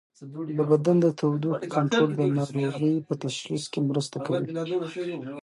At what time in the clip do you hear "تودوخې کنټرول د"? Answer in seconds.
1.19-2.21